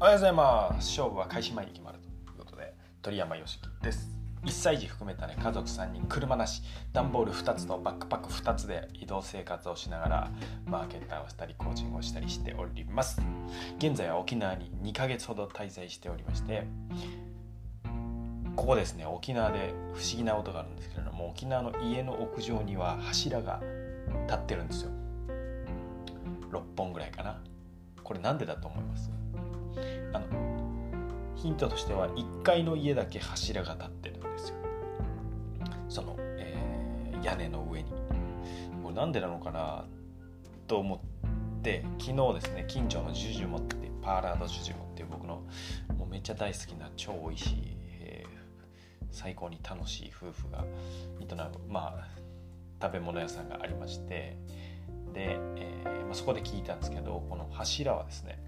[0.00, 0.96] おはようございます。
[0.96, 2.72] 勝負は開始前に決まるということで
[3.02, 4.08] 鳥山よしきです。
[4.44, 10.30] 1歳児含めたね家族3人車なし段ボール2つとバックパック2つで移動生活をしながら
[10.66, 13.20] マーケッターをしたりコーチングをしたりしております。
[13.78, 16.62] 現在は沖縄に2ヶ月ほど滞在しておりまして
[18.54, 23.60] ここですね沖縄で不思議な音があるんですけれども沖縄の家の屋上には柱が
[24.28, 24.92] 立ってるんですよ。
[26.52, 27.40] 6本ぐらいかな。
[28.04, 29.10] これなんでだと思います？
[31.42, 34.56] ヒントとしては1階の家だけ柱が立ってるんですよ。
[35.88, 37.90] その、えー、屋根の上に。
[38.82, 39.84] これなんでなのかな
[40.66, 40.98] と思っ
[41.62, 45.42] て昨日ですね近所のジュジュモってパーラードジュジュモっていう僕の
[45.96, 50.64] もうめっちゃ大好きな超美味しい、えー、最高に楽しい夫婦が
[51.20, 52.08] 営むまあ
[52.80, 54.36] 食べ物屋さんがありまして
[55.12, 58.38] で、えーまあ、そこで聞いたんですけどこの柱はですね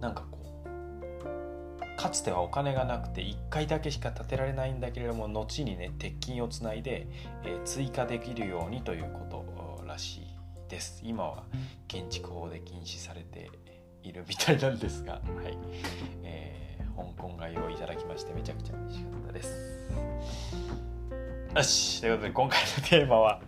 [0.00, 0.39] なんかこう
[2.00, 7.06] かつてはお金がなくて1回だけしか建てられないんだけれども後にね鉄筋をつないで、
[7.44, 10.26] えー、追加できるようにということらしい
[10.70, 11.02] です。
[11.04, 11.44] 今は
[11.88, 13.50] 建築法で禁止されて
[14.02, 15.20] いるみたいなんですが、 は
[15.50, 15.58] い。
[16.22, 19.90] えー、香港街をいただきましてめちゃくちゃ美味しかったです。
[21.54, 22.00] よし。
[22.00, 23.42] ということで今回のテーマは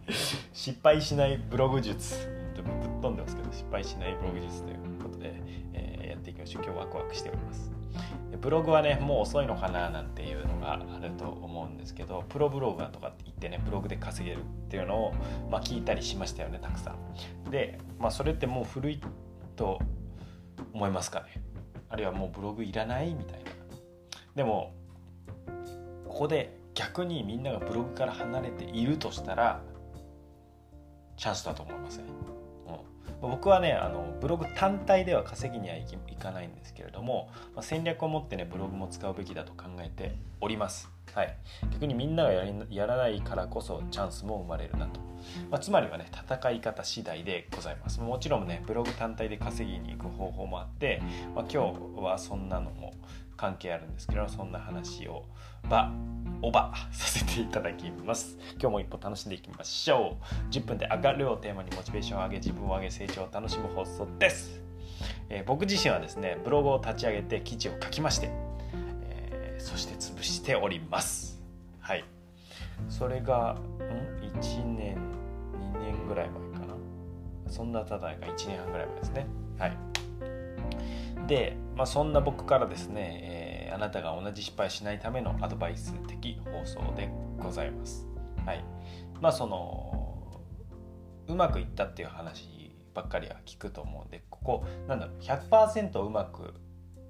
[0.52, 2.16] 失敗しないブログ術。
[2.56, 2.64] ぶっ
[3.00, 5.32] 飛んでますけど失敗しないブログ術ということで、
[5.72, 6.64] えー、やっていきましょう。
[6.64, 7.71] 今日ワクワクしております。
[8.40, 15.14] ブログはねもう遅いのかななんていうのがあると思うんですけどプロブロガーとかって言ってねブログで稼げるっていうのを、
[15.50, 16.96] まあ、聞いたりしましたよねたくさ
[17.46, 17.50] ん。
[17.50, 19.00] で、まあ、それってもう古い
[19.54, 19.78] と
[20.72, 21.42] 思いますかね？
[21.88, 23.50] あるいはもうブログいらないみたいな。
[24.34, 24.72] でも
[26.08, 29.60] ここで逆にみんながブログから離れているとしたら
[31.16, 32.04] チャンスだと思いますね。
[33.22, 35.84] うん、僕はねあのブログ単体では稼ぎにはい
[36.18, 40.90] かないんですけれども、まあ、戦略を持ってねブログも使うべきだと考えております。
[41.14, 41.36] はい、
[41.72, 42.32] 逆にみんなが
[42.70, 45.00] やらないからこそチャンスも生まれるなと、
[45.50, 48.00] まあ、つまりはね戦い方次第でございます。
[48.00, 51.02] もちろんねブログ単体で稼ぎに行く方法もあって、
[51.34, 52.94] まあ、今日はそんなのも
[53.42, 55.24] 関係あるんですけどそんな話を
[55.68, 55.92] ば
[56.42, 58.38] おばさせていただきます。
[58.52, 60.16] 今日も一歩楽しんでいきましょ
[60.48, 60.52] う。
[60.52, 64.60] 10分で上がるをテーマにモチベーションを上げ自分を上げ成長を楽しむ放送です、
[65.28, 68.30] えー、僕自身はですねブログを立ち上げて記事を書きまして、
[69.10, 71.42] えー、そして潰しております。
[71.80, 72.04] はい。
[72.88, 73.58] それがん
[74.40, 74.96] ？1年
[75.74, 76.76] 2年ぐらい前かな。
[77.48, 79.26] そんなただいが1年半ぐらい前ですね。
[79.58, 79.91] はい。
[81.32, 88.06] で、まあ、そんな僕からですね、えあなたが同じ失敗しないためのアドバイス的放送でございます。
[88.44, 88.62] はい。
[89.18, 90.30] まあその
[91.28, 96.52] うまくいったっていう話ばっかりは聞くと思うんでここなんだろう100%うまく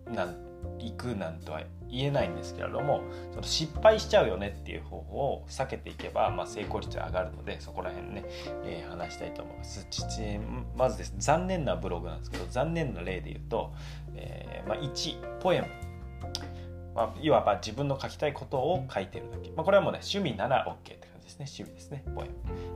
[0.06, 0.36] なん
[0.78, 3.02] いくなんとは言えないんですけれども
[3.32, 8.24] その失敗しちゃうよねっていう方法を避けていけば、まあ、成功率は上がるのでそこら辺ね、
[8.64, 9.86] えー、話したいと思います
[10.76, 13.72] まずです残念なブログなんですけど残念な例で言うと、
[14.14, 15.68] えーまあ、1ポエム
[16.94, 19.50] まあ、いわば自分の書きたいことを書いてるだけ。
[19.56, 21.46] まあ、これはもうね、趣味なら OK って感じですね。
[21.46, 22.04] 趣味ですね。
[22.14, 22.28] ポエ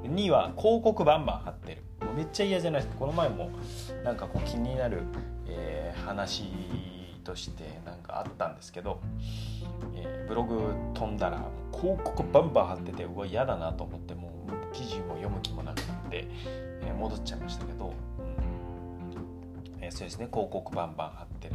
[0.09, 0.15] ム。
[0.15, 1.83] 2は広告バンバン貼ってる。
[2.05, 2.99] もうめっちゃ嫌じゃないですか。
[2.99, 3.51] この前も
[4.05, 5.03] なんかこう気になる、
[5.47, 6.45] えー、話
[7.27, 9.01] としてなんかあったんですけど、
[9.95, 19.83] えー、ブログ飛んだら広告バンバン貼ってて、うわ、嫌だなと思って、もう記事も読む気もなくって、えー、戻っちゃいましたけど、うん。
[19.83, 21.55] えー、そうですね、広告バンバン貼ってる。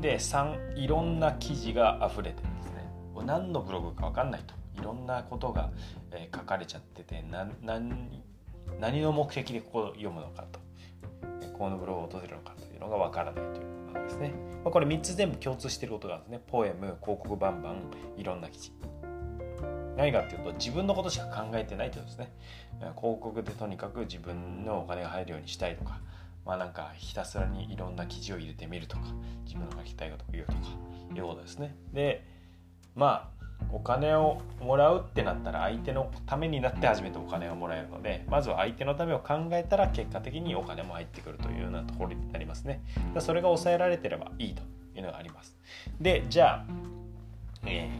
[0.00, 2.88] で3いろんな記事が溢れてるんですね。
[3.24, 4.54] 何のブログか分かんないと。
[4.80, 5.70] いろんなことが、
[6.12, 10.60] え書かれちゃってて何の目的でここを読むのかと。
[11.58, 13.77] このブログを訪れるのかというのが分からないという。
[14.08, 14.32] ですね、
[14.64, 16.42] まあ、これ3つ全部共通してることがあるんですね。
[16.46, 17.82] ポエム広告バンバン
[18.16, 18.72] いろんな記事。
[19.96, 22.32] 何かっていうと自分のことしか考えてないってことですね。
[22.96, 26.00] 広告でとにかく自分のお金が入るようにしたいとか。
[26.46, 29.02] まあなんかひたすらにいろんな記事を入れてみるとか。
[29.44, 30.58] 自分の書きたいことを言うとか。
[31.14, 31.76] いうことですね。
[31.92, 32.24] で
[32.94, 33.37] まあ
[33.70, 42.82] お金をもらうってなったら相手のためになって初めてお金をもらえるのでまずは相手のためを考えたら結果的にお金も入ってくるというようなところになりますね。
[43.18, 44.62] それが抑えられてればいいと
[44.96, 45.56] いうのがあります。
[46.00, 46.64] でじゃあ、
[47.66, 47.90] え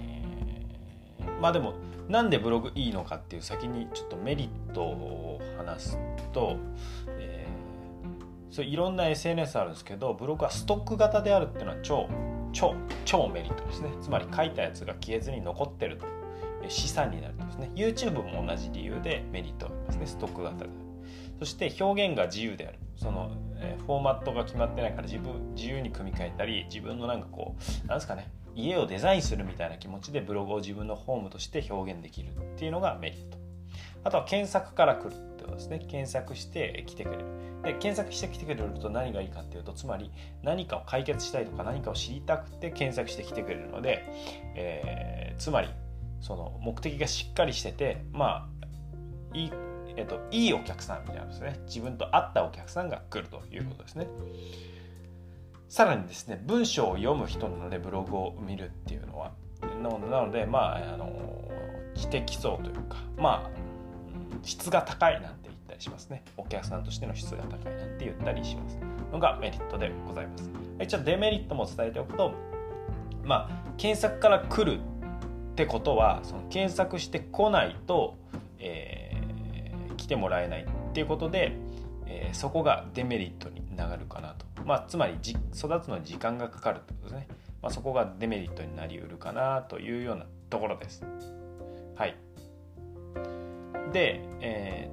[1.20, 1.74] ー、まあでも
[2.08, 5.98] なんでブログいいのかっていう先にちょっとメリットを話す
[6.32, 6.56] と、
[7.18, 7.46] え
[8.50, 12.08] そういろんな SNS あるんですけどブログはストック型であるっていうのは超
[12.52, 12.74] 超
[13.04, 13.90] 超メリットですね。
[14.00, 16.06] つまり書いたやつが消えずに残ってると。
[16.68, 17.70] 資産になるとですね。
[17.74, 20.06] YouTube も同じ理由でメリットがありますね。
[20.06, 20.70] ストック型で。
[21.38, 22.78] そして表現が自由である。
[22.96, 23.30] その
[23.60, 28.30] え、フォーマットが決まってないから自分自由に組み替えたり自分のなんかこうなんですかね。
[28.54, 33.37] 家をデザインするみたいな気持ちでブログを自分のホームとして表現できるっていうのがメリット。
[34.04, 35.78] あとは検索から来るってことですね。
[35.78, 37.24] 検索して来てくれる。
[37.62, 40.12] で検索して来てくれると何がいいかっていうとつまり
[40.42, 44.04] 何かを解決したいとか何かを知りたくて検索して来てくれるので、
[44.54, 45.68] えー、つまり
[46.20, 49.52] その目的がしっかりしててまあいい,、
[49.96, 51.60] えーと、いいお客さんみたいなんですね。
[51.66, 54.06] 自分と合ったお客さんが来るということですね。
[55.68, 59.32] さらにですね文章を読む人なのでブログを見るっていうのは。
[59.82, 59.90] な
[60.22, 61.10] のでまああの
[61.94, 63.67] 知的層というかまあ
[64.42, 66.22] 質が高いなんて言ったりしますね。
[66.36, 68.78] お客さんとしての質が高いなんて言ったりします
[69.12, 70.50] のがメリットでございます。
[70.80, 72.32] 一応デメリットも伝えておくと
[73.24, 78.16] まあ検索から来るってことはその検索してこないと、
[78.58, 81.56] えー、来てもらえないっていうことで、
[82.06, 87.28] えー、そこがデメリットになるかなと、まあ、つまりじ育つのに時間がかかるってことですね、
[87.62, 91.04] まあ、そこがデメリットになりうるかなというようなところです。
[91.96, 92.16] はい。
[93.92, 94.90] でえ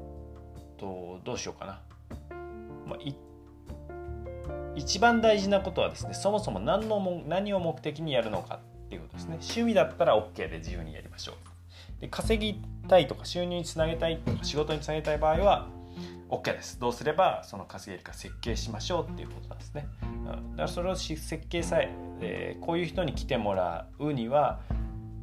[0.58, 1.82] ー、っとどうしようかな、
[2.88, 3.00] まあ、
[4.76, 9.38] 一番大事なことはですねそもそも何のも何を目的にやるのかっていうことですね。
[9.42, 11.36] 趣味だったら OK で自由にやりましょう。
[12.02, 15.68] で稼ぎたいとか収入につなげたいとか仕事につなげたい場合は
[16.30, 16.80] OK です。
[16.80, 19.88] どうすればその稼げるか設計しましょうっていうことなんですね、
[20.26, 21.90] だからそれを設計さえ
[22.22, 24.60] えー、こういう人に来てもらうには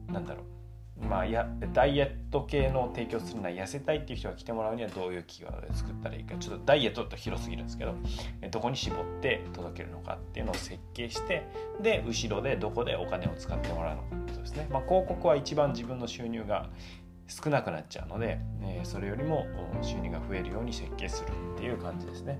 [0.09, 0.52] 何だろう。
[1.01, 6.37] まあ、やダイエット系の提供するのは痩せたいっていう人が来てもらうにはどういうキーワードで作ったらいいか。
[6.37, 7.95] ちょっとダイエットだと広すぎるんですけど
[8.51, 11.47] どこに絞って届けるのかっていうのを設計して
[11.81, 16.69] で後ろでどこでお金を使ってもらうのかってことですね、まあ、広告は一番自分の収入が
[17.27, 19.47] 少なくなっちゃうので、えそれよりも
[19.81, 22.39] 収入が増えるように設計するっていう感じですね。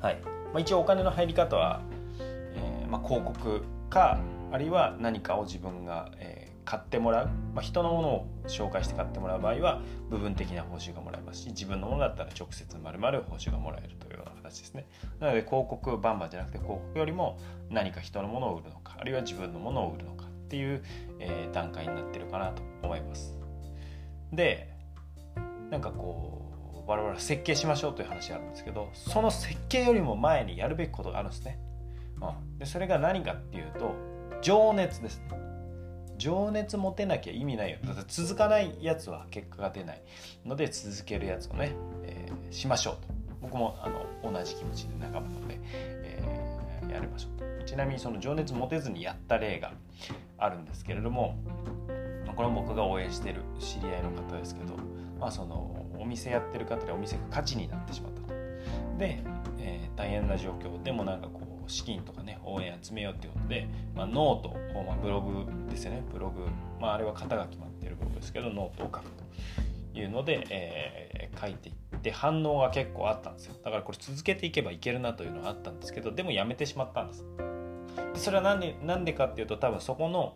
[0.00, 1.82] はい、まあ、一応お金の入り方は、
[2.18, 4.18] えー、まあ、広告か
[4.50, 9.80] あるいは何かを自分が、えー買ってもらう、まあ、人のものを紹介して買ってもらう場合は
[10.10, 14.86] 部分的な報酬がもらえますし自分のものだったら直接まるまる報酬がもらえるというような形ですね。
[15.20, 17.38] なので広告バンバンじゃなくて広告よりも
[17.70, 20.82] 何か人のものを売るのかあるいは自分のものを売るのかっていう、
[21.18, 23.34] えー、段階になってるかなと思います。
[24.32, 24.72] で
[25.70, 31.58] なんかこう我々設計しましょうという話があるんですけどその設計よりも前にやるべきことがあるんですね、
[32.20, 33.94] うん、でそれが何かっていうと
[34.42, 35.42] 情熱ですね。
[36.22, 40.02] 情熱持てなきゃ意味ないよだって続かないやつは結果が出ない
[40.46, 41.74] ので続けるやつをね、
[42.04, 43.12] えー、しましょうと。
[43.40, 47.64] 僕もあの同じ気持ちで仲間なので、えー、やりましょうと。
[47.64, 49.72] ちなみにその情熱持てずにやった例が
[50.38, 51.36] あるんですけれども
[52.36, 54.76] これは僕が応援してる知り合いの方ですけど、
[55.18, 58.28] まあ、そのお店やってる方でお店が価値になってしまったと。
[58.96, 59.24] で、
[59.58, 64.56] えー、大変な状況でもなんかこう資金とかね応援集めようってことで、まあ、ノート、
[64.86, 66.02] まあ、ブログですよね。
[66.12, 66.42] ブログ、
[66.80, 69.10] まあ、あれは型が決まってるブログですけどノートを書く
[69.92, 73.54] というので、えー、書いていって反応が結構あったんですよ。
[73.62, 77.24] だからこれ続けていけばいけるなというのがあったんですけどでもやめてしまったんです。
[78.14, 80.34] それは何で何でかっていうと多分そこの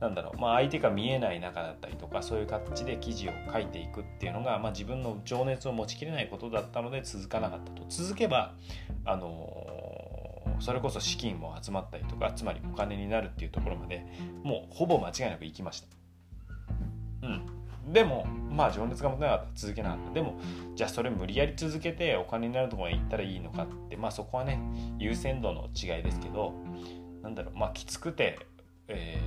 [0.00, 7.84] なんだろう、まあ、相手が見えない中だったりとかそういう形で記事を書いていくっていうのが、まあ、自分の情熱を持ちきれないことだったので続かなかったと。
[7.88, 8.54] 続けば
[9.04, 9.77] あの
[10.60, 14.04] それこそ資金も集まったりとかつまりお金になるっていうところまで
[14.42, 15.86] もうほぼ間違いなく行きました。
[17.22, 17.92] うん。
[17.92, 20.12] でもまあ情熱が持てなかったら続けなかった。
[20.12, 20.38] でも
[20.74, 24.60] じゃあそれ無理やり続けてお金になるところに行ったらいいのかってまあそこはね
[24.98, 26.52] 優先度の違いですけど
[27.22, 28.38] なんだろうまあきつくて、
[28.88, 29.18] え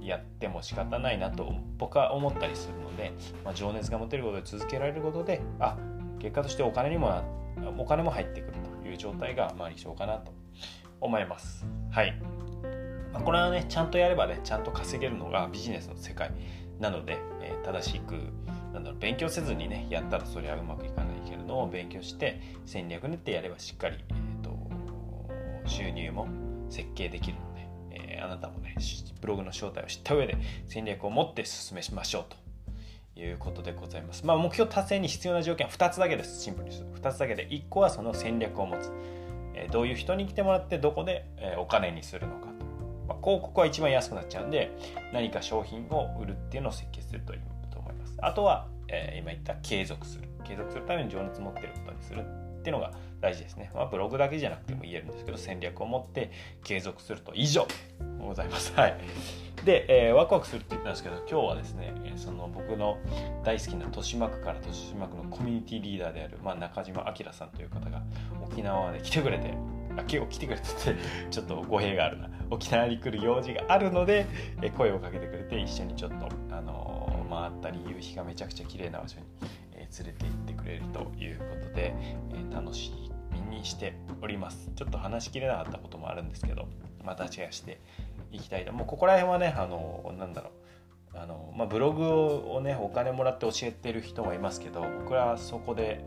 [0.00, 3.12] ー、やっても仕方ないなと僕は思ったりするので、
[3.44, 5.76] まあ、情熱が持てることで続けられることであ
[6.18, 7.22] 結果としてお金にも
[7.78, 10.32] お金も入ってくるという状態がまあ理想かなと。
[11.00, 11.66] 思います。
[11.90, 12.14] はい。
[13.12, 16.30] まあ、これはね、ちゃんとやればね、ちゃんと稼げるのがビジネスの世界
[16.78, 18.14] なので、えー、正しく、
[18.72, 24.44] なんだろう、勉強せずにね、やったらそれはうまくいかないけれども、勉強して戦略練ってやればしっかり、えー
[25.64, 26.28] と、収入も
[26.68, 27.68] 設計できるので、
[28.16, 28.76] えー、あなたもね、
[29.20, 30.36] ブログの正体を知った上で
[30.66, 32.48] 戦略を持って進めしましょうと。
[33.20, 34.24] いうことでございます。
[34.24, 36.40] まあ、目標達成に必要な条件は2つだけです。
[36.40, 36.86] シンプルにする。
[36.94, 38.92] 2つだけで、1個はその戦略を持つ。
[39.70, 41.24] どういう人に来てもらってどこで、
[41.58, 42.64] お金にするのかと、
[43.08, 44.70] まあ、広告は一番安くなっちゃうんで
[45.12, 47.40] 何か商品を売るっていうのを設計するといい
[47.70, 48.14] と思います。
[48.18, 50.28] あとは、え今言った継続する。
[50.44, 56.30] 継続するために情熱持ってることにするっていうのが大事ですね、まあ、ブログだけじゃなくても言えるんですけど戦略を持って
[56.64, 57.66] 継続すると以上
[58.20, 58.72] ございます。
[58.74, 58.96] はい。
[59.64, 62.98] で、えー、ワクワクするって言ったんですけど今日はですねその僕の
[63.44, 68.02] 大好きな豊島区から豊島区のコミュニティリーダーである、まあ、中島明さんという方が
[68.42, 69.54] 沖縄まで来てくれて
[69.96, 70.96] あ今日来てくれてて
[71.30, 72.30] ちょっと語弊があるな。
[72.50, 74.24] 沖縄に来る用事があるので、
[74.62, 79.26] え声をかけてくれて一緒にちょっと、あのー、回ったり夕日がめちゃくちゃ綺麗な場所に、
[79.74, 81.94] え連れて行ってくれるということで、
[82.32, 82.90] え楽し
[83.32, 84.70] みにしております。
[84.74, 86.68] ちょっと話しきれなかったこともあるんですけど
[87.04, 87.80] またシェアして
[88.32, 90.50] いきたいともうここら辺はねあのなんだろ
[91.14, 96.04] うあの、まあ、ブログをねお金もらって教えてる人もいますけど僕はそこで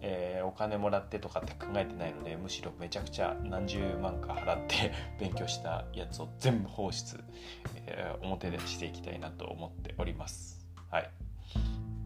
[0.00, 7.22] えー、お金もらってとかって考えてないのでむしろめちゃくちゃ何十万か払って 勉強したやつを全部放出、
[7.86, 10.66] えー、表でしていきたいなと思っております。
[10.90, 11.10] はい。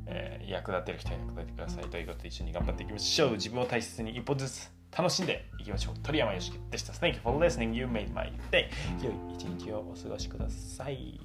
[0.06, 3.32] えー、役立てる人は役立ててくださいということで一緒に頑張っていきましょう。
[3.32, 5.94] 自分を大切に一歩ずつ楽しんでいきましょう。
[6.02, 6.92] 鳥山よしきでした。
[6.92, 7.72] Thank you for listening.
[7.74, 8.66] You made my day.
[9.02, 11.18] 良い一日をお過ごしください。